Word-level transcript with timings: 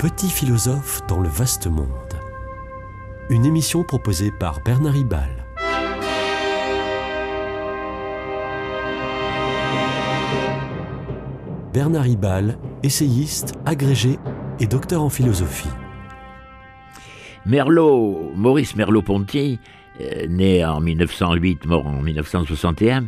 petit 0.00 0.30
philosophe 0.30 1.02
dans 1.08 1.20
le 1.20 1.28
vaste 1.28 1.66
monde. 1.66 1.86
Une 3.28 3.44
émission 3.44 3.84
proposée 3.84 4.30
par 4.30 4.62
Bernard 4.62 4.94
Ribal. 4.94 5.44
Bernard 11.74 12.04
Ribal, 12.04 12.56
essayiste, 12.82 13.52
agrégé 13.66 14.18
et 14.58 14.66
docteur 14.66 15.02
en 15.02 15.10
philosophie. 15.10 15.68
Merleau, 17.44 18.32
Maurice 18.34 18.76
Merleau-Ponty, 18.76 19.58
euh, 20.00 20.26
né 20.28 20.64
en 20.64 20.80
1908, 20.80 21.66
mort 21.66 21.86
en 21.86 22.00
1961, 22.00 23.04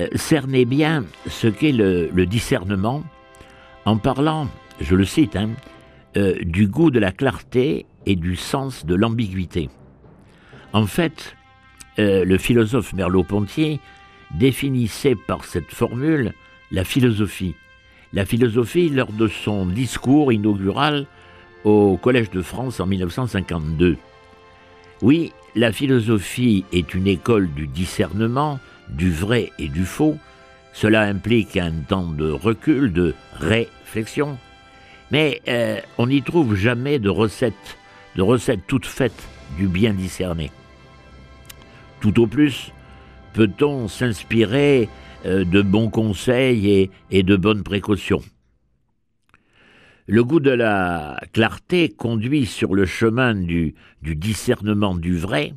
euh, 0.00 0.08
cernait 0.14 0.64
bien 0.64 1.04
ce 1.26 1.48
qu'est 1.48 1.72
le, 1.72 2.08
discernement 2.24 3.02
en 3.84 3.98
parlant, 3.98 4.48
je 4.80 4.94
le 4.94 5.04
cite, 5.04 5.36
hein, 5.36 5.50
euh, 6.16 6.34
du 6.42 6.66
goût 6.66 6.90
de 6.90 6.98
la 6.98 7.12
clarté 7.12 7.86
et 8.06 8.16
du 8.16 8.36
sens 8.36 8.84
de 8.84 8.94
l'ambiguïté. 8.94 9.70
En 10.72 10.86
fait, 10.86 11.36
le 11.98 12.38
philosophe 12.38 12.94
Merleau-Ponty 12.94 13.78
définissait 14.32 15.14
par 15.14 15.44
cette 15.44 15.70
formule 15.70 16.32
la 16.70 16.84
philosophie. 16.84 17.54
La 18.12 18.24
philosophie 18.24 18.88
lors 18.88 19.12
de 19.12 19.28
son 19.28 19.66
discours 19.66 20.32
inaugural 20.32 21.06
au 21.64 21.96
Collège 21.96 22.30
de 22.30 22.42
France 22.42 22.80
en 22.80 22.86
1952. 22.86 23.96
Oui, 25.02 25.32
la 25.54 25.72
philosophie 25.72 26.64
est 26.72 26.94
une 26.94 27.06
école 27.06 27.52
du 27.52 27.66
discernement, 27.66 28.58
du 28.88 29.10
vrai 29.10 29.50
et 29.58 29.68
du 29.68 29.84
faux. 29.84 30.16
Cela 30.72 31.02
implique 31.02 31.56
un 31.56 31.72
temps 31.72 32.08
de 32.08 32.30
recul, 32.30 32.92
de 32.92 33.14
réflexion. 33.34 34.38
Mais 35.12 35.42
euh, 35.46 35.78
on 35.98 36.06
n'y 36.06 36.22
trouve 36.22 36.56
jamais 36.56 36.98
de 36.98 37.10
recettes, 37.10 37.76
de 38.16 38.22
recettes 38.22 38.66
toutes 38.66 38.86
faites 38.86 39.28
du 39.58 39.68
bien 39.68 39.92
discerné. 39.92 40.50
Tout 42.00 42.18
au 42.18 42.26
plus, 42.26 42.72
peut-on 43.34 43.88
s'inspirer 43.88 44.88
euh, 45.26 45.44
de 45.44 45.60
bons 45.62 45.90
conseils 45.90 46.90
et 47.10 47.22
de 47.22 47.36
bonnes 47.36 47.62
précautions. 47.62 48.22
Le 50.06 50.24
goût 50.24 50.40
de 50.40 50.50
la 50.50 51.20
clarté 51.32 51.88
conduit 51.90 52.46
sur 52.46 52.74
le 52.74 52.86
chemin 52.86 53.34
du, 53.34 53.74
discernement 54.02 54.96
du 54.96 55.16
vrai, 55.16 55.54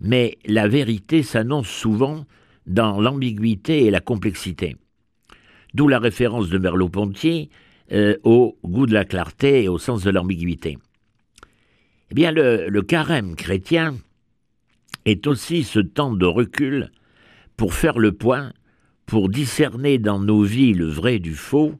mais 0.00 0.38
la 0.46 0.68
vérité 0.68 1.22
s'annonce 1.22 1.68
souvent 1.68 2.24
dans 2.66 3.00
l'ambiguïté 3.00 3.84
et 3.84 3.90
la 3.90 4.00
complexité. 4.00 4.76
D'où 5.74 5.86
la 5.86 5.98
référence 5.98 6.48
de 6.48 6.58
Merleau-Ponty 6.58 7.50
euh, 7.92 8.16
au 8.22 8.56
goût 8.64 8.86
de 8.86 8.94
la 8.94 9.04
clarté 9.04 9.64
et 9.64 9.68
au 9.68 9.78
sens 9.78 10.02
de 10.02 10.10
l'ambiguïté. 10.10 10.78
Eh 12.10 12.14
bien, 12.14 12.32
le, 12.32 12.80
carême 12.80 13.36
chrétien 13.36 13.96
est 15.04 15.26
aussi 15.26 15.62
ce 15.62 15.80
temps 15.80 16.12
de 16.12 16.26
recul 16.26 16.90
pour 17.56 17.74
faire 17.74 17.98
le 17.98 18.12
point, 18.12 18.52
pour 19.06 19.28
discerner 19.28 19.98
dans 19.98 20.18
nos 20.18 20.42
vies 20.42 20.72
le 20.72 20.86
vrai 20.86 21.18
du 21.18 21.34
faux, 21.34 21.74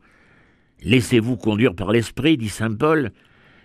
Laissez-vous 0.83 1.37
conduire 1.37 1.75
par 1.75 1.91
l'esprit, 1.91 2.37
dit 2.37 2.49
saint 2.49 2.73
Paul, 2.73 3.11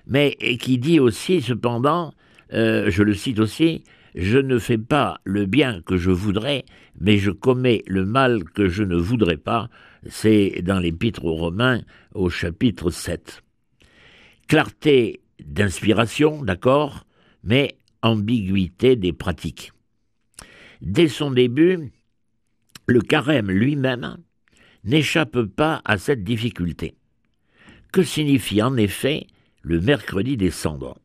mais 0.08 0.36
qui 0.60 0.78
dit 0.78 1.00
aussi, 1.00 1.42
cependant, 1.42 2.14
euh, 2.54 2.90
je 2.90 3.04
le 3.04 3.14
cite 3.14 3.40
aussi, 3.40 3.84
je 4.16 4.38
ne 4.38 4.60
fais 4.60 4.78
pas 4.78 5.20
le 5.24 5.46
bien 5.46 5.82
que 5.82 5.98
je 5.98 6.12
voudrais, 6.12 6.66
mais 7.00 7.18
je 7.18 7.32
commets 7.32 7.84
le 7.88 8.06
mal 8.06 8.44
que 8.44 8.68
je 8.68 8.84
ne 8.84 8.96
voudrais 8.96 9.38
pas. 9.38 9.70
C'est 10.08 10.62
dans 10.62 10.80
l'Épître 10.80 11.26
aux 11.26 11.36
Romains 11.36 11.82
au 12.14 12.30
chapitre 12.30 12.90
7. 12.92 13.44
Clarté 14.48 15.22
d'inspiration, 15.44 16.44
d'accord, 16.44 17.06
mais 17.44 17.78
ambiguïté 18.02 18.96
des 18.96 19.14
pratiques. 19.14 19.72
Dès 20.82 21.08
son 21.08 21.32
début, 21.32 21.92
le 22.86 23.02
carême 23.02 23.50
lui-même 23.50 24.18
n'échappe 24.84 25.44
pas 25.44 25.82
à 25.86 25.98
cette 25.98 26.24
difficulté. 26.24 26.96
Que 27.92 28.04
signifie 28.04 28.62
en 28.62 28.76
effet 28.76 29.28
le 29.62 29.80
mercredi 29.80 30.36
des 30.36 30.52
cendres? 30.52 30.98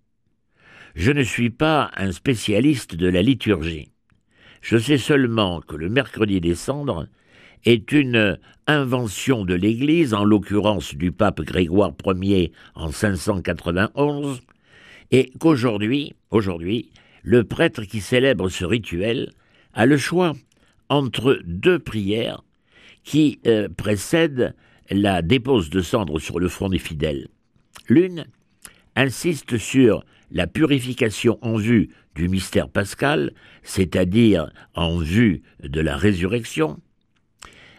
Je 0.98 1.12
ne 1.12 1.22
suis 1.22 1.50
pas 1.50 1.92
un 1.96 2.10
spécialiste 2.10 2.96
de 2.96 3.06
la 3.06 3.22
liturgie. 3.22 3.92
Je 4.62 4.76
sais 4.76 4.98
seulement 4.98 5.60
que 5.60 5.76
le 5.76 5.88
mercredi 5.88 6.40
des 6.40 6.56
cendres 6.56 7.06
est 7.64 7.92
une 7.92 8.36
invention 8.66 9.44
de 9.44 9.54
l'Église, 9.54 10.12
en 10.12 10.24
l'occurrence 10.24 10.96
du 10.96 11.12
pape 11.12 11.42
Grégoire 11.42 11.92
Ier 12.04 12.50
en 12.74 12.90
591, 12.90 14.42
et 15.12 15.30
qu'aujourd'hui, 15.38 16.16
aujourd'hui, 16.32 16.90
le 17.22 17.44
prêtre 17.44 17.84
qui 17.84 18.00
célèbre 18.00 18.48
ce 18.48 18.64
rituel 18.64 19.30
a 19.74 19.86
le 19.86 19.98
choix 19.98 20.32
entre 20.88 21.40
deux 21.44 21.78
prières 21.78 22.42
qui 23.04 23.38
euh, 23.46 23.68
précèdent 23.68 24.52
la 24.90 25.22
dépose 25.22 25.70
de 25.70 25.80
cendres 25.80 26.18
sur 26.18 26.40
le 26.40 26.48
front 26.48 26.68
des 26.68 26.80
fidèles. 26.80 27.28
L'une 27.88 28.26
insiste 28.98 29.58
sur 29.58 30.04
la 30.30 30.46
purification 30.46 31.38
en 31.40 31.56
vue 31.56 31.90
du 32.14 32.28
mystère 32.28 32.68
pascal, 32.68 33.32
c'est-à-dire 33.62 34.50
en 34.74 34.98
vue 34.98 35.42
de 35.62 35.80
la 35.80 35.96
résurrection, 35.96 36.80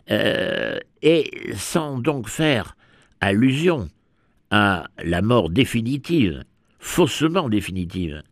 euh, 0.09 0.79
et 1.01 1.29
sans 1.55 1.99
donc 1.99 2.29
faire 2.29 2.75
allusion 3.19 3.89
à 4.49 4.87
la 5.03 5.21
mort 5.21 5.49
définitive, 5.49 6.43
faussement 6.79 7.49
définitive, 7.49 8.23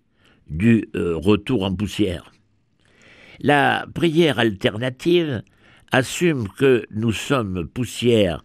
du 0.49 0.89
euh, 0.95 1.17
retour 1.17 1.63
en 1.63 1.75
poussière. 1.75 2.31
La 3.41 3.85
prière 3.93 4.39
alternative 4.39 5.43
assume 5.91 6.47
que 6.47 6.85
nous 6.91 7.11
sommes 7.11 7.67
poussière 7.67 8.43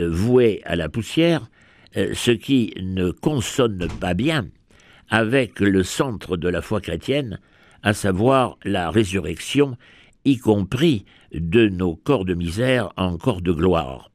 euh, 0.00 0.10
voué 0.10 0.60
à 0.64 0.74
la 0.74 0.88
poussière, 0.88 1.48
ce 1.94 2.30
qui 2.30 2.74
ne 2.80 3.10
consonne 3.10 3.88
pas 4.00 4.14
bien 4.14 4.48
avec 5.08 5.60
le 5.60 5.82
centre 5.82 6.36
de 6.36 6.48
la 6.48 6.62
foi 6.62 6.80
chrétienne, 6.80 7.38
à 7.82 7.92
savoir 7.92 8.58
la 8.64 8.90
résurrection, 8.90 9.76
y 10.24 10.38
compris 10.38 11.04
de 11.32 11.68
nos 11.68 11.94
corps 11.94 12.24
de 12.24 12.34
misère 12.34 12.92
en 12.96 13.18
corps 13.18 13.42
de 13.42 13.52
gloire. 13.52 14.10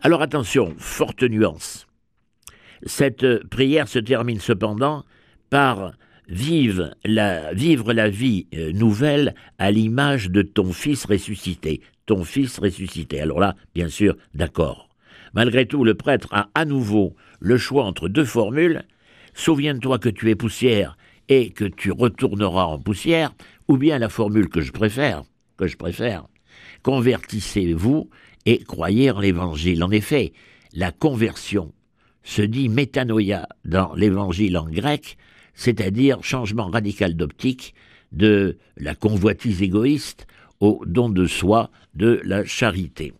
Alors 0.00 0.22
attention, 0.22 0.74
forte 0.78 1.22
nuance. 1.22 1.86
Cette 2.84 3.44
prière 3.48 3.88
se 3.88 3.98
termine 3.98 4.40
cependant 4.40 5.04
par 5.50 5.92
Vive 6.28 6.92
la, 7.04 7.54
vivre 7.54 7.92
la 7.92 8.08
vie 8.08 8.48
euh, 8.52 8.72
nouvelle 8.72 9.36
à 9.58 9.70
l'image 9.70 10.28
de 10.28 10.42
ton 10.42 10.72
Fils 10.72 11.04
ressuscité 11.04 11.82
ton 12.06 12.24
fils 12.24 12.58
ressuscité. 12.58 13.20
Alors 13.20 13.40
là, 13.40 13.56
bien 13.74 13.88
sûr, 13.88 14.16
d'accord. 14.34 14.85
Malgré 15.36 15.66
tout, 15.66 15.84
le 15.84 15.94
prêtre 15.94 16.28
a 16.32 16.48
à 16.54 16.64
nouveau 16.64 17.14
le 17.40 17.58
choix 17.58 17.84
entre 17.84 18.08
deux 18.08 18.24
formules. 18.24 18.84
Souviens-toi 19.34 19.98
que 19.98 20.08
tu 20.08 20.30
es 20.30 20.34
poussière 20.34 20.96
et 21.28 21.50
que 21.50 21.66
tu 21.66 21.92
retourneras 21.92 22.64
en 22.64 22.78
poussière, 22.78 23.34
ou 23.68 23.76
bien 23.76 23.98
la 23.98 24.08
formule 24.08 24.48
que 24.48 24.62
je 24.62 24.72
préfère, 24.72 25.24
que 25.58 25.66
je 25.66 25.76
préfère. 25.76 26.26
Convertissez-vous 26.82 28.08
et 28.46 28.64
croyez 28.64 29.10
en 29.10 29.20
l'évangile. 29.20 29.84
En 29.84 29.90
effet, 29.90 30.32
la 30.72 30.90
conversion 30.90 31.74
se 32.22 32.40
dit 32.40 32.70
métanoïa 32.70 33.46
dans 33.66 33.94
l'évangile 33.94 34.56
en 34.56 34.64
grec, 34.64 35.18
c'est-à-dire 35.52 36.24
changement 36.24 36.70
radical 36.70 37.14
d'optique 37.14 37.74
de 38.10 38.56
la 38.78 38.94
convoitise 38.94 39.60
égoïste 39.60 40.26
au 40.60 40.82
don 40.86 41.10
de 41.10 41.26
soi 41.26 41.70
de 41.92 42.22
la 42.24 42.46
charité. 42.46 43.12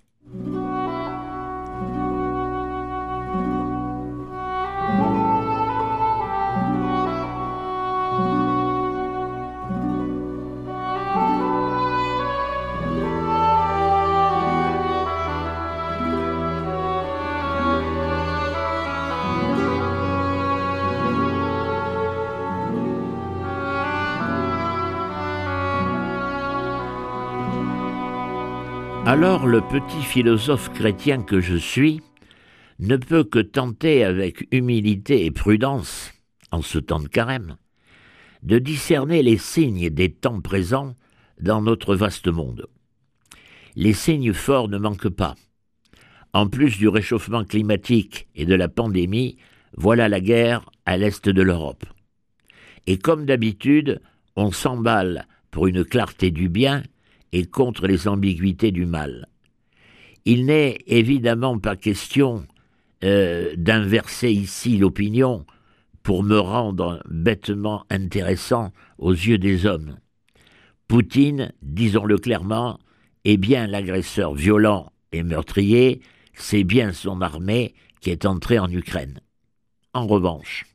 Alors 29.17 29.47
le 29.47 29.63
petit 29.63 30.03
philosophe 30.03 30.71
chrétien 30.75 31.23
que 31.23 31.41
je 31.41 31.57
suis 31.57 32.03
ne 32.79 32.99
peut 32.99 33.25
que 33.25 33.39
tenter 33.39 34.05
avec 34.05 34.47
humilité 34.53 35.25
et 35.25 35.31
prudence, 35.31 36.13
en 36.51 36.61
ce 36.61 36.79
temps 36.79 37.01
de 37.01 37.09
carême, 37.09 37.57
de 38.43 38.59
discerner 38.59 39.23
les 39.23 39.39
signes 39.39 39.89
des 39.89 40.13
temps 40.13 40.43
présents 40.43 40.95
dans 41.41 41.63
notre 41.63 41.97
vaste 41.97 42.29
monde. 42.29 42.67
Les 43.75 43.95
signes 43.95 44.35
forts 44.35 44.69
ne 44.69 44.77
manquent 44.77 45.09
pas. 45.09 45.35
En 46.35 46.47
plus 46.47 46.77
du 46.77 46.87
réchauffement 46.87 47.45
climatique 47.45 48.29
et 48.35 48.45
de 48.45 48.55
la 48.55 48.69
pandémie, 48.69 49.39
voilà 49.79 50.11
la 50.11 50.21
guerre 50.21 50.69
à 50.85 50.99
l'est 50.99 51.27
de 51.27 51.43
l'Europe. 51.43 51.87
Et 52.87 52.99
comme 52.99 53.25
d'habitude, 53.25 54.03
on 54.37 54.53
s'emballe 54.53 55.27
pour 55.51 55.69
une 55.69 55.87
clarté 55.87 56.31
du 56.31 56.51
bien 56.51 56.83
et 57.33 57.45
contre 57.45 57.87
les 57.87 58.09
ambiguïtés 58.09 58.73
du 58.73 58.87
mal. 58.87 59.29
Il 60.25 60.47
n'est 60.47 60.79
évidemment 60.87 61.59
pas 61.59 61.77
question 61.77 62.47
euh, 63.05 63.55
d'inverser 63.57 64.31
ici 64.31 64.77
l'opinion 64.77 65.47
pour 66.03 66.23
me 66.23 66.39
rendre 66.39 67.03
bêtement 67.09 67.85
intéressant 67.91 68.73
aux 68.99 69.13
yeux 69.13 69.39
des 69.39 69.67
hommes. 69.67 69.97
Poutine, 70.89 71.53
disons-le 71.63 72.17
clairement, 72.19 72.79
est 73.25 73.37
bien 73.37 73.67
l'agresseur 73.67 74.35
violent 74.35 74.93
et 75.13 75.23
meurtrier, 75.23 76.01
c'est 76.35 76.65
bien 76.65 76.93
son 76.93 77.21
armée 77.21 77.75
qui 78.01 78.11
est 78.11 78.25
entrée 78.25 78.59
en 78.59 78.71
Ukraine. 78.71 79.21
En 79.95 80.07
revanche, 80.07 80.67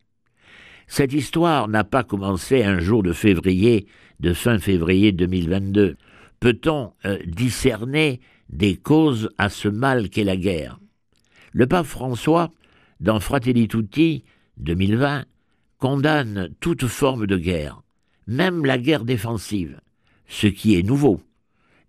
cette 0.87 1.13
histoire 1.13 1.69
n'a 1.69 1.85
pas 1.85 2.03
commencé 2.03 2.63
un 2.63 2.79
jour 2.79 3.03
de 3.03 3.13
février, 3.13 3.87
de 4.19 4.33
fin 4.33 4.59
février 4.59 5.13
2022. 5.13 5.95
Peut-on 6.41 6.93
euh, 7.05 7.19
discerner 7.27 8.19
des 8.49 8.75
causes 8.75 9.29
à 9.37 9.47
ce 9.49 9.67
mal 9.67 10.09
qu'est 10.09 10.23
la 10.23 10.35
guerre? 10.35 10.79
Le 11.53 11.67
pape 11.67 11.85
François, 11.85 12.51
dans 12.99 13.19
Fratelli 13.19 13.67
Tutti 13.67 14.23
2020, 14.57 15.25
condamne 15.77 16.49
toute 16.59 16.87
forme 16.87 17.27
de 17.27 17.37
guerre, 17.37 17.83
même 18.25 18.65
la 18.65 18.79
guerre 18.79 19.05
défensive, 19.05 19.79
ce 20.27 20.47
qui 20.47 20.75
est 20.75 20.81
nouveau 20.81 21.21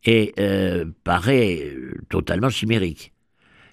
et 0.05 0.35
euh, 0.39 0.85
paraît 1.03 1.73
euh, 1.75 1.95
totalement 2.11 2.51
chimérique. 2.51 3.15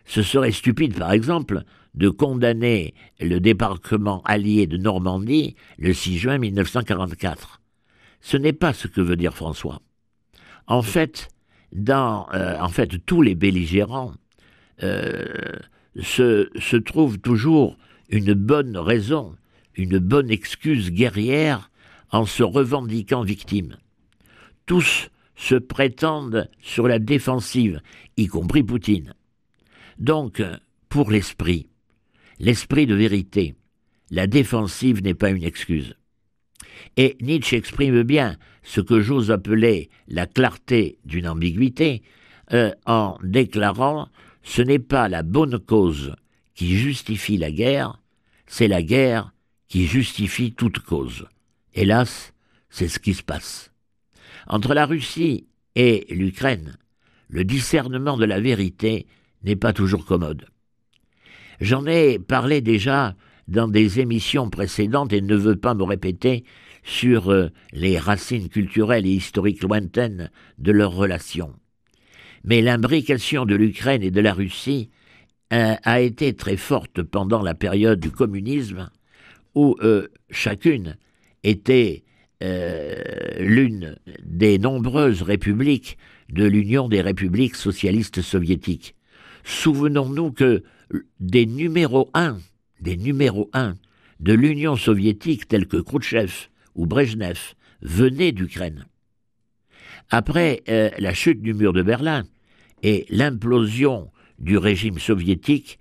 Ce 0.06 0.22
serait 0.22 0.54
stupide, 0.54 0.98
par 0.98 1.12
exemple, 1.12 1.64
de 1.94 2.08
condamner 2.08 2.94
le 3.20 3.40
débarquement 3.40 4.22
allié 4.24 4.66
de 4.66 4.78
Normandie 4.78 5.56
le 5.78 5.92
6 5.92 6.20
juin 6.20 6.38
1944. 6.38 7.60
Ce 8.22 8.38
n'est 8.38 8.54
pas 8.54 8.72
ce 8.72 8.88
que 8.88 9.02
veut 9.02 9.18
dire 9.18 9.36
François. 9.36 9.82
En 10.70 10.82
fait, 10.82 11.28
dans, 11.74 12.28
euh, 12.34 12.56
tous 13.06 13.22
les 13.22 13.36
belligérants 13.36 14.14
se, 14.80 16.50
se 16.58 16.78
trouvent 16.78 17.20
toujours 17.20 17.78
une 18.08 18.34
bonne 18.34 18.78
raison, 18.78 19.36
une 19.76 20.00
bonne 20.00 20.32
excuse 20.32 20.92
guerrière 20.92 21.70
en 22.12 22.26
se 22.26 22.44
revendiquant 22.44 23.24
victime. 23.24 23.78
Tous 24.66 25.10
se 25.36 25.56
prétendent 25.56 26.50
sur 26.62 26.88
la 26.88 27.00
défensive, 27.00 27.82
y 28.18 28.28
compris 28.28 28.64
Poutine. 28.64 29.14
Donc, 29.98 30.42
pour 30.90 31.12
l'esprit, 31.12 31.68
l'esprit 32.40 32.86
de 32.86 32.96
vérité, 32.96 33.56
la 34.12 34.28
défensive 34.28 35.02
n'est 35.02 35.14
pas 35.14 35.30
une 35.30 35.44
excuse. 35.44 35.96
Et 36.98 37.18
Nietzsche 37.22 37.58
exprime 37.58 38.04
bien 38.04 38.38
ce 38.64 38.82
que 38.82 39.02
j'ose 39.02 39.32
appeler 39.32 39.90
la 40.08 40.26
clarté 40.26 40.98
d'une 41.06 41.28
ambiguïté 41.28 42.04
euh, 42.54 42.72
en 42.86 43.18
déclarant 43.24 44.10
ce 44.44 44.62
n'est 44.62 44.80
pas 44.80 45.10
la 45.10 45.24
bonne 45.24 45.60
cause 45.60 46.16
qui 46.56 46.78
justifie 46.78 47.38
la 47.38 47.52
guerre, 47.52 48.02
c'est 48.48 48.68
la 48.68 48.82
guerre 48.82 49.32
qui 49.68 49.86
justifie 49.86 50.54
toute 50.54 50.80
cause. 50.80 51.28
Hélas, 51.74 52.34
c'est 52.70 52.88
ce 52.88 53.00
qui 53.00 53.14
se 53.14 53.24
passe. 53.24 53.72
Entre 54.48 54.74
la 54.74 54.86
Russie 54.86 55.48
et 55.76 56.08
l'Ukraine, 56.10 56.78
le 57.30 57.44
discernement 57.44 58.18
de 58.18 58.26
la 58.26 58.40
vérité 58.40 59.06
n'est 59.44 59.56
pas 59.56 59.74
toujours 59.74 60.06
commode. 60.06 60.48
J'en 61.62 61.86
ai 61.86 62.20
parlé 62.20 62.62
déjà 62.62 63.16
dans 63.50 63.68
des 63.68 64.00
émissions 64.00 64.50
précédentes 64.50 65.12
et 65.12 65.22
ne 65.22 65.36
veux 65.36 65.56
pas 65.56 65.74
me 65.74 65.84
répéter 65.84 66.44
sur 66.84 67.32
euh, 67.32 67.50
les 67.74 67.98
racines 67.98 68.48
culturelles 68.48 69.06
et 69.06 69.12
historiques 69.12 69.64
lointaines 69.64 70.30
de 70.60 70.72
leurs 70.72 70.94
relations. 70.94 71.54
Mais 72.44 72.62
l'imbrication 72.62 73.46
de 73.46 73.56
l'Ukraine 73.56 74.04
et 74.04 74.12
de 74.12 74.22
la 74.22 74.34
Russie 74.34 74.92
euh, 75.52 75.76
a 75.84 76.00
été 76.00 76.34
très 76.36 76.58
forte 76.58 77.02
pendant 77.02 77.42
la 77.42 77.56
période 77.56 78.00
du 78.00 78.12
communisme, 78.12 78.90
où 79.56 79.76
euh, 79.82 80.08
chacune 80.30 80.98
était 81.44 82.04
l'une 83.38 83.98
des 84.24 84.60
nombreuses 84.60 85.24
républiques 85.24 85.98
de 86.30 86.46
l'Union 86.46 86.88
des 86.88 87.02
républiques 87.02 87.56
socialistes 87.56 88.22
soviétiques. 88.22 88.96
Souvenons-nous 89.44 90.32
que 90.32 90.64
des 91.20 91.46
numéros 91.46 92.10
1, 92.14 92.38
des 92.82 92.98
numéros 92.98 93.50
1 93.54 93.76
de 94.20 94.34
l'Union 94.34 94.76
soviétique 94.76 95.48
tels 95.48 95.68
que 95.68 95.78
Khrouchtchev 95.78 96.50
ou 96.76 96.86
Brejnev 96.86 97.40
venaient 97.82 98.32
d'Ukraine. 98.32 98.86
Après 100.10 100.62
euh, 100.70 100.90
la 100.98 101.14
chute 101.14 101.42
du 101.42 101.54
mur 101.54 101.74
de 101.74 101.82
Berlin 101.82 102.24
et 102.84 103.06
l'implosion 103.10 104.12
du 104.40 104.58
régime 104.58 105.00
soviétique, 105.00 105.80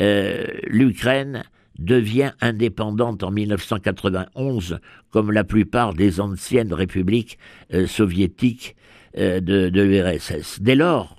euh, 0.00 0.46
l'Ukraine 0.66 1.44
devient 1.78 2.32
indépendante 2.40 3.22
en 3.22 3.30
1991, 3.30 4.78
comme 5.10 5.32
la 5.32 5.44
plupart 5.44 5.94
des 5.94 6.20
anciennes 6.20 6.72
républiques 6.72 7.38
euh, 7.72 7.86
soviétiques 7.86 8.76
euh, 9.18 9.40
de, 9.40 9.68
l'URSS. 9.68 10.60
Dès 10.60 10.74
lors, 10.74 11.16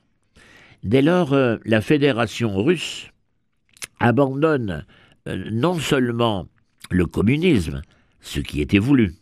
la 0.84 1.82
Fédération 1.82 2.64
russe 2.64 3.08
abandonne 4.00 4.86
non 5.52 5.80
seulement 5.80 6.48
le 6.90 7.06
communisme, 7.06 7.82
ce 8.22 8.40
qui 8.40 8.62
était 8.62 8.80
voulu, 8.80 9.16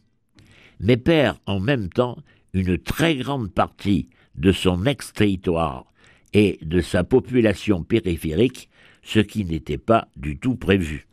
mais 0.79 0.97
perd 0.97 1.37
en 1.45 1.59
même 1.59 1.89
temps 1.89 2.17
une 2.53 2.77
très 2.77 3.15
grande 3.15 3.51
partie 3.51 4.07
de 4.35 4.51
son 4.51 4.85
ex-territoire 4.85 5.85
et 6.33 6.59
de 6.61 6.81
sa 6.81 7.03
population 7.03 7.83
périphérique, 7.83 8.69
ce 9.03 9.19
qui 9.19 9.45
n'était 9.45 9.77
pas 9.77 10.07
du 10.15 10.37
tout 10.37 10.55
prévu. 10.55 11.07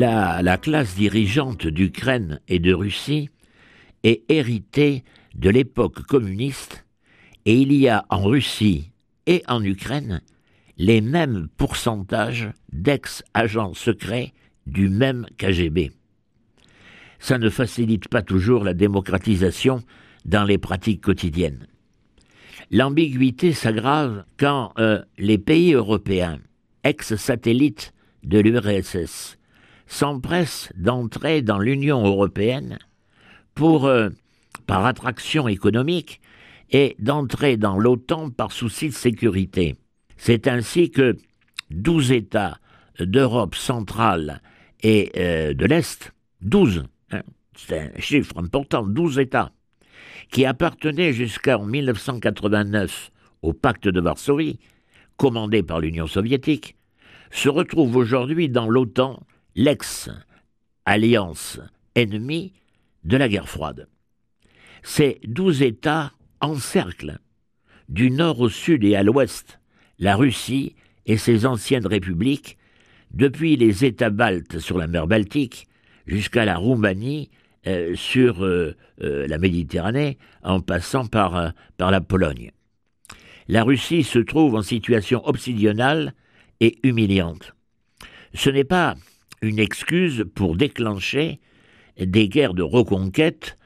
La, 0.00 0.58
classe 0.58 0.94
dirigeante 0.94 1.66
d'Ukraine 1.66 2.38
et 2.46 2.60
de 2.60 2.72
Russie 2.72 3.30
est 4.04 4.22
héritée 4.30 5.02
de 5.34 5.50
l'époque 5.50 6.04
communiste 6.04 6.86
et 7.46 7.60
il 7.60 7.72
y 7.72 7.88
a 7.88 8.06
en 8.08 8.22
Russie 8.22 8.92
et 9.26 9.42
en 9.48 9.60
Ukraine 9.64 10.22
les 10.76 11.00
mêmes 11.00 11.48
pourcentages 11.56 12.48
d'ex-agents 12.72 13.74
secrets 13.74 14.34
du 14.68 14.88
même 14.88 15.26
KGB. 15.36 15.90
Ça 17.18 17.38
ne 17.38 17.50
facilite 17.50 18.06
pas 18.06 18.22
toujours 18.22 18.62
la 18.62 18.74
démocratisation 18.74 19.82
dans 20.24 20.44
les 20.44 20.58
pratiques 20.58 21.02
quotidiennes. 21.02 21.66
L'ambiguïté 22.70 23.52
s'aggrave 23.52 24.24
quand 24.36 24.74
euh, 24.78 25.02
les 25.18 25.38
pays 25.38 25.72
européens, 25.72 26.38
ex-satellites 26.84 27.92
de 28.22 28.38
l'URSS, 28.38 29.37
s'empresse 29.88 30.70
d'entrer 30.76 31.42
dans 31.42 31.58
l'Union 31.58 32.04
européenne 32.06 32.78
pour, 33.54 33.86
euh, 33.86 34.10
par 34.66 34.86
attraction 34.86 35.48
économique 35.48 36.20
et 36.70 36.94
d'entrer 36.98 37.56
dans 37.56 37.78
l'OTAN 37.78 38.30
par 38.30 38.52
souci 38.52 38.90
de 38.90 38.94
sécurité. 38.94 39.76
C'est 40.16 40.46
ainsi 40.46 40.90
que 40.90 41.16
douze 41.70 42.12
États 42.12 42.58
d'Europe 43.00 43.54
centrale 43.54 44.42
et 44.82 45.10
euh, 45.16 45.54
de 45.54 45.64
l'Est, 45.64 46.12
douze, 46.42 46.84
hein, 47.10 47.22
c'est 47.56 47.92
un 47.96 48.00
chiffre 48.00 48.38
important, 48.38 48.86
douze 48.86 49.18
États, 49.18 49.52
qui 50.30 50.44
appartenaient 50.44 51.12
jusqu'en 51.12 51.64
1989 51.64 53.10
au 53.42 53.52
pacte 53.54 53.88
de 53.88 54.00
Varsovie, 54.00 54.58
commandé 55.16 55.62
par 55.62 55.80
l'Union 55.80 56.06
soviétique, 56.06 56.76
se 57.30 57.48
retrouvent 57.48 57.96
aujourd'hui 57.96 58.48
dans 58.48 58.68
l'OTAN 58.68 59.22
l'ex-alliance 59.58 61.60
ennemie 61.96 62.52
de 63.02 63.16
la 63.16 63.28
guerre 63.28 63.48
froide. 63.48 63.88
Ces 64.84 65.20
douze 65.24 65.62
États 65.62 66.12
encerclent, 66.40 67.18
du 67.88 68.12
nord 68.12 68.38
au 68.38 68.48
sud 68.48 68.84
et 68.84 68.94
à 68.94 69.02
l'ouest, 69.02 69.58
la 69.98 70.14
Russie 70.14 70.76
et 71.06 71.16
ses 71.16 71.44
anciennes 71.44 71.88
républiques, 71.88 72.56
depuis 73.10 73.56
les 73.56 73.84
États 73.84 74.10
baltes 74.10 74.60
sur 74.60 74.78
la 74.78 74.86
mer 74.86 75.08
Baltique 75.08 75.66
jusqu'à 76.06 76.44
la 76.44 76.56
Roumanie 76.56 77.28
euh, 77.66 77.96
sur 77.96 78.44
euh, 78.44 78.76
la 78.98 79.38
Méditerranée 79.38 80.18
en 80.44 80.60
passant 80.60 81.06
par, 81.06 81.52
par 81.76 81.90
la 81.90 82.00
Pologne. 82.00 82.52
La 83.48 83.64
Russie 83.64 84.04
se 84.04 84.20
trouve 84.20 84.54
en 84.54 84.62
situation 84.62 85.26
obsidionale 85.26 86.14
et 86.60 86.78
humiliante. 86.84 87.56
Ce 88.34 88.50
n'est 88.50 88.62
pas 88.62 88.94
une 89.42 89.58
excuse 89.58 90.24
pour 90.34 90.56
déclencher 90.56 91.40
des 91.98 92.28
guerres 92.28 92.54
de 92.54 92.62
reconquête 92.62 93.58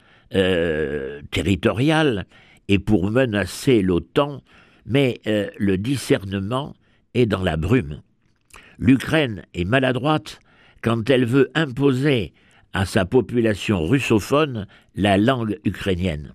territoriale 1.31 2.27
et 2.69 2.79
pour 2.79 3.11
menacer 3.11 3.83
l'OTAN, 3.83 4.43
mais 4.87 5.21
le 5.25 5.77
discernement 5.77 6.75
est 7.15 7.27
dans 7.27 7.43
la 7.43 7.57
brume. 7.57 8.01
L'Ukraine 8.79 9.45
est 9.55 9.65
maladroite 9.65 10.41
quand 10.81 11.11
elle 11.11 11.27
veut 11.27 11.51
imposer 11.55 12.33
à 12.73 12.87
sa 12.87 13.05
population 13.05 13.87
russophone 13.87 14.67
la 14.95 15.19
langue 15.19 15.59
ukrainienne. 15.65 16.35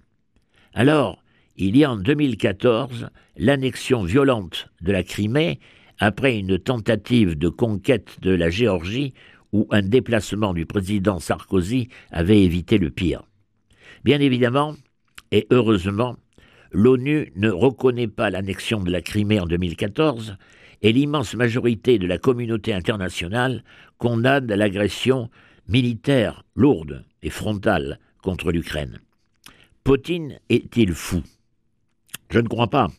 Alors, 0.74 1.24
il 1.56 1.76
y 1.76 1.84
a 1.84 1.92
en 1.92 1.98
2014 1.98 3.10
l'annexion 3.38 4.04
violente 4.04 4.70
de 4.82 4.92
la 4.92 5.02
Crimée 5.02 5.60
après 6.00 6.38
une 6.38 6.60
tentative 6.60 7.38
de 7.38 7.50
conquête 7.50 8.18
de 8.22 8.32
la 8.32 8.50
Géorgie 8.50 9.14
où 9.54 9.68
un 9.72 9.82
déplacement 9.82 10.54
du 10.54 10.66
président 10.66 11.20
Sarkozy 11.20 11.90
avait 12.12 12.44
évité 12.44 12.78
le 12.78 12.90
pire. 12.90 13.24
Bien 14.04 14.20
évidemment, 14.20 14.76
et 15.32 15.48
heureusement, 15.52 16.18
l'ONU 16.72 17.32
ne 17.36 17.50
reconnaît 17.50 18.08
pas 18.08 18.30
l'annexion 18.30 18.82
de 18.82 18.92
la 18.92 19.02
Crimée 19.02 19.40
en 19.40 19.46
2014 19.46 20.38
et 20.82 20.94
l'immense 20.94 21.34
majorité 21.34 21.98
de 21.98 22.08
la 22.08 22.18
communauté 22.18 22.74
internationale 22.74 23.64
condamne 23.98 24.48
l'agression 24.48 25.30
militaire 25.68 26.44
lourde 26.56 27.06
et 27.24 27.30
frontale 27.30 28.00
contre 28.22 28.52
l'Ukraine. 28.52 29.00
Poutine 29.84 30.40
est-il 30.50 30.94
fou? 30.94 31.24
Je 32.30 32.40
ne 32.40 32.48
crois 32.48 32.70
pas. 32.70 32.90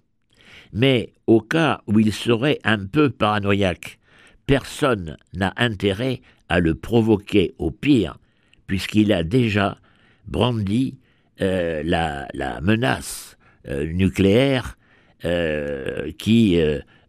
Mais 0.73 1.13
au 1.27 1.41
cas 1.41 1.83
où 1.87 1.99
il 1.99 2.13
serait 2.13 2.59
un 2.65 2.85
peu 2.85 3.11
paranoïaque, 3.11 3.99
personne 4.47 5.17
n'a 5.35 5.53
intérêt 5.57 6.21
à 6.49 6.61
le 6.61 6.75
provoquer 6.75 7.55
au 7.59 7.71
pire, 7.71 8.19
puisqu'il 8.67 9.13
a 9.13 9.23
déjà 9.23 9.79
brandi 10.27 10.99
euh, 11.41 11.83
la, 11.85 12.61
menace 12.63 13.37
euh, 13.69 13.87
nucléaire 13.93 14.77
euh, 15.25 16.11
qui 16.19 16.59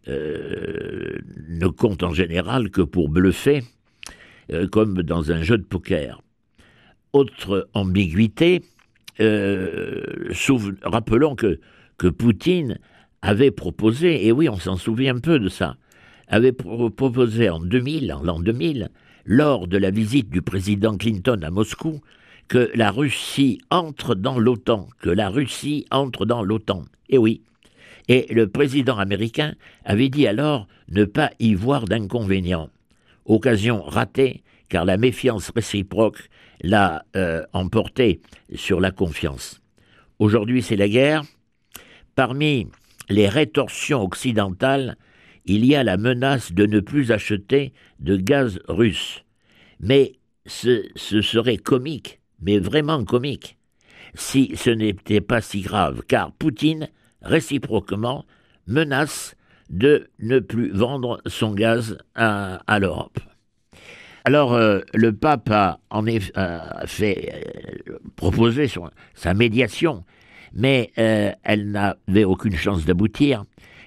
ne 0.06 1.66
compte 1.68 2.02
en 2.02 2.12
général 2.12 2.70
que 2.70 2.82
pour 2.82 3.08
bluffer, 3.08 3.62
comme 4.72 5.02
dans 5.02 5.30
un 5.30 5.42
jeu 5.42 5.58
de 5.58 5.62
poker. 5.62 6.20
Autre 7.12 7.68
ambiguïté, 7.74 8.62
rappelons 10.82 11.36
que, 11.36 11.60
que 11.98 12.08
Poutine 12.08 12.78
avait 13.22 13.50
proposé, 13.50 14.26
et 14.26 14.32
oui, 14.32 14.48
on 14.48 14.58
s'en 14.58 14.76
souvient 14.76 15.16
un 15.16 15.20
peu 15.20 15.38
de 15.38 15.48
ça, 15.48 15.76
avait 16.28 16.52
proposé 16.52 17.50
en 17.50 17.60
2000, 17.60 18.12
en 18.12 18.22
l'an 18.22 18.40
2000, 18.40 18.90
lors 19.24 19.66
de 19.68 19.76
la 19.76 19.90
visite 19.90 20.30
du 20.30 20.42
président 20.42 20.96
Clinton 20.96 21.40
à 21.42 21.50
Moscou, 21.50 22.00
que 22.48 22.70
la 22.74 22.90
Russie 22.90 23.60
entre 23.70 24.14
dans 24.14 24.38
l'OTAN, 24.38 24.88
que 25.00 25.10
la 25.10 25.28
Russie 25.28 25.86
entre 25.90 26.26
dans 26.26 26.42
l'OTAN. 26.42 26.84
Et 27.08 27.18
oui, 27.18 27.42
et 28.08 28.26
le 28.32 28.48
président 28.48 28.98
américain 28.98 29.54
avait 29.84 30.08
dit 30.08 30.26
alors 30.26 30.66
ne 30.88 31.04
pas 31.04 31.30
y 31.38 31.54
voir 31.54 31.84
d'inconvénient. 31.84 32.68
Occasion 33.24 33.82
ratée, 33.82 34.42
car 34.68 34.84
la 34.84 34.96
méfiance 34.96 35.52
réciproque 35.54 36.28
l'a 36.62 37.04
euh, 37.16 37.44
emporté 37.52 38.20
sur 38.54 38.80
la 38.80 38.90
confiance. 38.90 39.60
Aujourd'hui, 40.18 40.60
c'est 40.60 40.76
la 40.76 40.88
guerre. 40.88 41.22
Parmi 42.16 42.66
les 43.10 43.28
rétorsions 43.28 44.02
occidentales, 44.02 44.96
il 45.44 45.66
y 45.66 45.74
a 45.74 45.84
la 45.84 45.96
menace 45.96 46.52
de 46.52 46.64
ne 46.64 46.80
plus 46.80 47.12
acheter 47.12 47.72
de 47.98 48.16
gaz 48.16 48.60
russe. 48.68 49.24
Mais 49.80 50.12
ce, 50.46 50.88
serait 50.96 51.56
comique, 51.56 52.20
mais 52.40 52.58
vraiment 52.58 53.04
comique, 53.04 53.58
si 54.14 54.52
ce 54.56 54.70
n'était 54.70 55.20
pas 55.20 55.40
si 55.40 55.60
grave, 55.60 56.02
car 56.06 56.32
Poutine 56.32 56.88
réciproquement, 57.22 58.24
menace 58.66 59.34
de 59.68 60.08
ne 60.18 60.38
plus 60.38 60.70
vendre 60.70 61.20
son 61.26 61.52
gaz 61.52 61.98
à, 62.14 62.78
l'Europe. 62.80 63.20
Alors, 64.24 64.54
euh, 64.54 64.80
le 64.94 65.12
pape 65.12 65.50
a 65.50 65.80
en 65.90 66.04
fait 66.04 66.32
euh, 66.36 66.68
sa 69.14 69.34
médiation, 69.34 70.04
mais 70.52 70.90
euh, 70.98 71.32
elle 71.42 71.70
n'avait 71.70 72.24
aucune 72.24 72.56
chance 72.56 72.84
d'aboutir, 72.84 73.44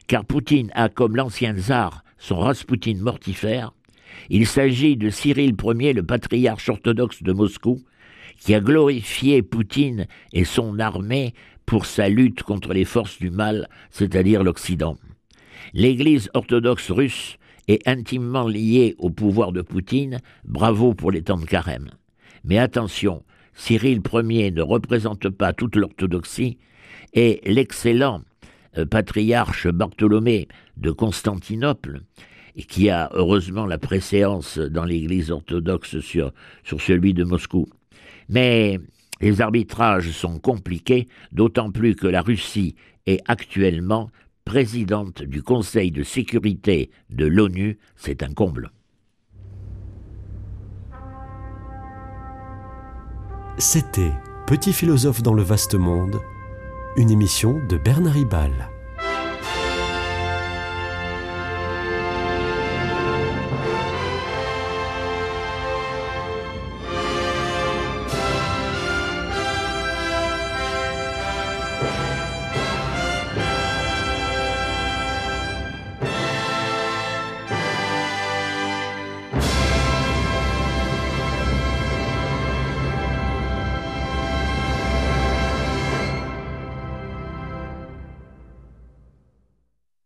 car 0.07 0.25
Poutine 0.25 0.71
a 0.73 0.89
comme 0.89 1.15
l'ancien 1.15 1.55
tsar 1.55 2.03
son 2.17 2.37
Rasputin 2.37 2.95
mortifère. 2.99 3.73
Il 4.29 4.47
s'agit 4.47 4.95
de 4.95 5.09
Cyril 5.09 5.55
Ier, 5.61 5.93
le 5.93 6.03
patriarche 6.03 6.69
orthodoxe 6.69 7.21
de 7.23 7.33
Moscou, 7.33 7.81
qui 8.39 8.53
a 8.53 8.59
glorifié 8.59 9.41
Poutine 9.41 10.07
et 10.31 10.45
son 10.45 10.79
armée 10.79 11.33
pour 11.65 11.85
sa 11.85 12.09
lutte 12.09 12.43
contre 12.43 12.73
les 12.73 12.85
forces 12.85 13.19
du 13.19 13.29
mal, 13.29 13.67
c'est-à-dire 13.89 14.43
l'Occident. 14.43 14.97
L'Église 15.73 16.29
orthodoxe 16.33 16.91
russe 16.91 17.37
est 17.67 17.87
intimement 17.87 18.47
liée 18.47 18.95
au 18.97 19.09
pouvoir 19.09 19.51
de 19.51 19.61
Poutine, 19.61 20.19
bravo 20.43 20.93
pour 20.93 21.11
les 21.11 21.23
temps 21.23 21.37
de 21.37 21.45
carême. 21.45 21.89
Mais 22.43 22.57
attention, 22.57 23.23
Cyril 23.55 24.01
Ier 24.13 24.51
ne 24.51 24.61
représente 24.61 25.29
pas 25.29 25.53
toute 25.53 25.75
l'orthodoxie, 25.75 26.57
et 27.13 27.41
l'excellent 27.45 28.21
euh, 28.77 28.85
patriarche 28.85 29.67
Bartholomé 29.67 30.47
de 30.77 30.91
Constantinople, 30.91 32.01
qui 32.67 32.89
a 32.89 33.09
heureusement 33.13 33.65
la 33.65 33.77
préséance 33.77 34.57
dans 34.57 34.85
l'Église 34.85 35.31
orthodoxe 35.31 35.99
sur, 35.99 36.31
sur 36.63 36.81
celui 36.81 37.13
de 37.13 37.23
Moscou. 37.23 37.67
Mais 38.29 38.79
les 39.21 39.41
arbitrages 39.41 40.11
sont 40.11 40.39
compliqués, 40.39 41.07
d'autant 41.31 41.71
plus 41.71 41.95
que 41.95 42.07
la 42.07 42.21
Russie 42.21 42.75
est 43.05 43.21
actuellement 43.27 44.09
présidente 44.45 45.23
du 45.23 45.41
Conseil 45.41 45.91
de 45.91 46.03
sécurité 46.03 46.89
de 47.09 47.25
l'ONU, 47.25 47.77
c'est 47.95 48.23
un 48.23 48.33
comble. 48.33 48.71
C'était 53.59 54.13
Petit 54.47 54.73
philosophe 54.73 55.21
dans 55.21 55.33
le 55.33 55.43
vaste 55.43 55.75
monde, 55.75 56.21
une 56.95 57.11
émission 57.11 57.61
de 57.69 57.77
Bernard 57.77 58.13
Ribal. 58.13 58.72